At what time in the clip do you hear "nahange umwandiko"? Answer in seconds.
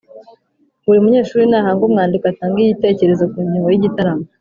1.49-2.25